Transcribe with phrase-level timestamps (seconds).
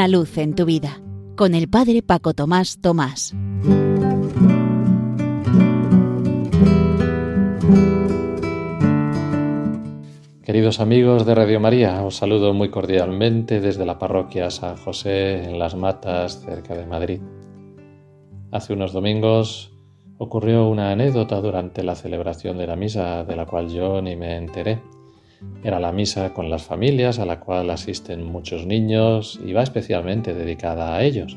[0.00, 0.98] Una luz en tu vida
[1.36, 3.34] con el Padre Paco Tomás Tomás.
[10.42, 15.58] Queridos amigos de Radio María, os saludo muy cordialmente desde la parroquia San José en
[15.58, 17.20] Las Matas, cerca de Madrid.
[18.52, 19.70] Hace unos domingos
[20.16, 24.38] ocurrió una anécdota durante la celebración de la misa de la cual yo ni me
[24.38, 24.80] enteré.
[25.62, 30.34] Era la misa con las familias a la cual asisten muchos niños y va especialmente
[30.34, 31.36] dedicada a ellos.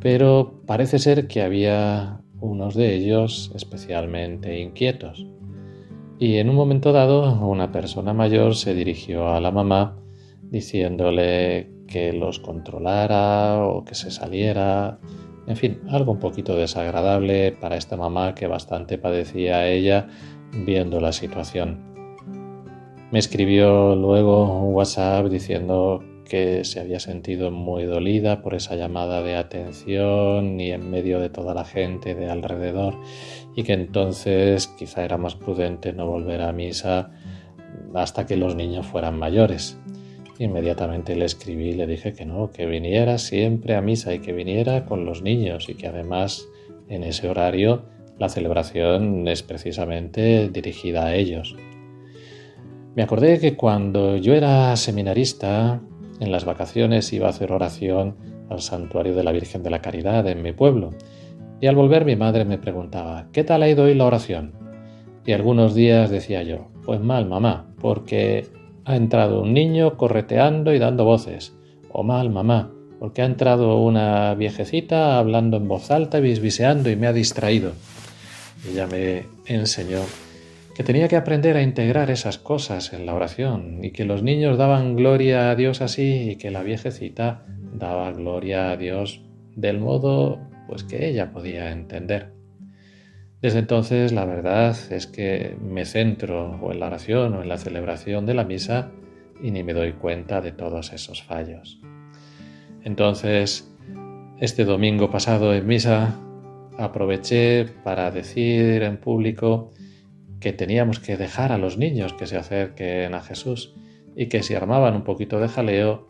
[0.00, 5.26] Pero parece ser que había unos de ellos especialmente inquietos.
[6.18, 9.98] Y en un momento dado una persona mayor se dirigió a la mamá
[10.42, 14.98] diciéndole que los controlara o que se saliera
[15.46, 20.06] en fin, algo un poquito desagradable para esta mamá que bastante padecía ella
[20.52, 21.91] viendo la situación.
[23.12, 29.22] Me escribió luego un WhatsApp diciendo que se había sentido muy dolida por esa llamada
[29.22, 32.98] de atención y en medio de toda la gente de alrededor
[33.54, 37.10] y que entonces quizá era más prudente no volver a misa
[37.92, 39.78] hasta que los niños fueran mayores.
[40.38, 44.32] Inmediatamente le escribí y le dije que no, que viniera siempre a misa y que
[44.32, 46.48] viniera con los niños y que además
[46.88, 47.82] en ese horario
[48.18, 51.54] la celebración es precisamente dirigida a ellos.
[52.94, 55.80] Me acordé que cuando yo era seminarista,
[56.20, 58.16] en las vacaciones iba a hacer oración
[58.50, 60.90] al santuario de la Virgen de la Caridad en mi pueblo,
[61.58, 64.52] y al volver mi madre me preguntaba, ¿qué tal ha ido hoy la oración?
[65.24, 68.48] Y algunos días decía yo, pues mal, mamá, porque
[68.84, 71.54] ha entrado un niño correteando y dando voces.
[71.92, 76.96] O mal, mamá, porque ha entrado una viejecita hablando en voz alta y bisbiseando y
[76.96, 77.72] me ha distraído.
[78.68, 80.00] Ella me enseñó
[80.74, 84.56] que tenía que aprender a integrar esas cosas en la oración y que los niños
[84.56, 87.44] daban gloria a Dios así y que la viejecita
[87.74, 89.22] daba gloria a Dios
[89.54, 92.32] del modo pues que ella podía entender.
[93.42, 97.58] Desde entonces la verdad es que me centro o en la oración o en la
[97.58, 98.92] celebración de la misa
[99.42, 101.80] y ni me doy cuenta de todos esos fallos.
[102.84, 103.70] Entonces,
[104.40, 106.16] este domingo pasado en misa
[106.78, 109.72] aproveché para decir en público
[110.42, 113.74] que teníamos que dejar a los niños que se acerquen a Jesús
[114.16, 116.08] y que si armaban un poquito de jaleo,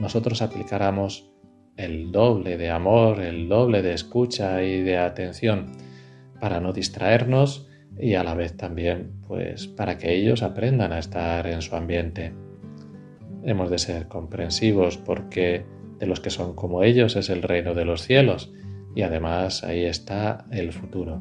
[0.00, 1.30] nosotros aplicáramos
[1.76, 5.72] el doble de amor, el doble de escucha y de atención
[6.40, 7.68] para no distraernos
[7.98, 12.32] y a la vez también pues para que ellos aprendan a estar en su ambiente.
[13.44, 15.66] Hemos de ser comprensivos porque
[15.98, 18.50] de los que son como ellos es el reino de los cielos
[18.94, 21.20] y además ahí está el futuro.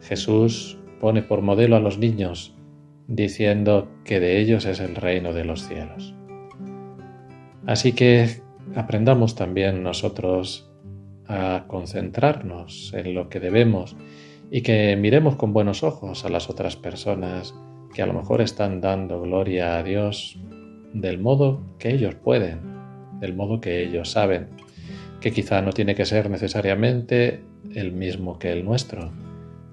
[0.00, 2.54] Jesús pone por modelo a los niños
[3.06, 6.14] diciendo que de ellos es el reino de los cielos.
[7.66, 8.40] Así que
[8.74, 10.70] aprendamos también nosotros
[11.26, 13.96] a concentrarnos en lo que debemos
[14.50, 17.54] y que miremos con buenos ojos a las otras personas
[17.94, 20.38] que a lo mejor están dando gloria a Dios
[20.92, 22.60] del modo que ellos pueden,
[23.20, 24.48] del modo que ellos saben,
[25.20, 27.42] que quizá no tiene que ser necesariamente
[27.74, 29.10] el mismo que el nuestro,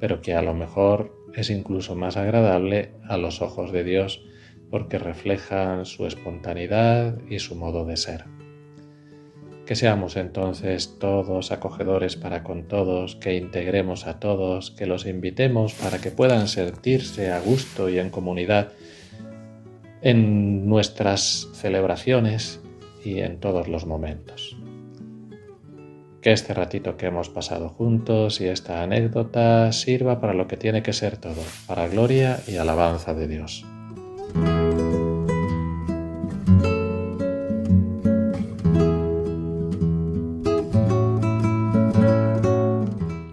[0.00, 4.24] pero que a lo mejor es incluso más agradable a los ojos de Dios
[4.70, 8.24] porque reflejan su espontaneidad y su modo de ser.
[9.66, 15.74] Que seamos entonces todos acogedores para con todos, que integremos a todos, que los invitemos
[15.74, 18.72] para que puedan sentirse a gusto y en comunidad
[20.02, 22.60] en nuestras celebraciones
[23.04, 24.49] y en todos los momentos.
[26.22, 30.82] Que este ratito que hemos pasado juntos y esta anécdota sirva para lo que tiene
[30.82, 33.64] que ser todo, para gloria y alabanza de Dios.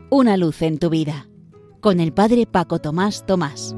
[0.10, 1.28] Una luz en tu vida
[1.80, 3.76] con el Padre Paco Tomás Tomás.